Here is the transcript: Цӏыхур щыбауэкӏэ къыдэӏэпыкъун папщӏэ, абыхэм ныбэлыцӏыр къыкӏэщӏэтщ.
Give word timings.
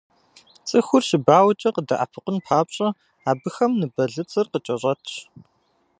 Цӏыхур 0.67 1.03
щыбауэкӏэ 1.07 1.69
къыдэӏэпыкъун 1.75 2.37
папщӏэ, 2.45 2.87
абыхэм 3.29 3.71
ныбэлыцӏыр 3.79 4.47
къыкӏэщӏэтщ. 4.51 5.15